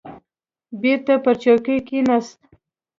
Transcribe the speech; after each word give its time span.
بېرته 0.81 1.13
پر 1.23 1.35
چوکۍ 1.43 1.77
کښېناست. 1.87 2.39